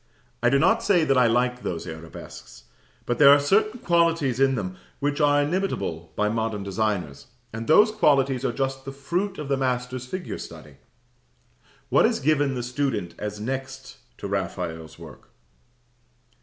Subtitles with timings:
[0.41, 2.63] I do not say that I like those arabesques;
[3.05, 7.91] but there are certain qualities in them which are inimitable by modern designers; and those
[7.91, 10.77] qualities are just the fruit of the master's figure study.
[11.89, 15.29] What is given the student as next to Raphael's work?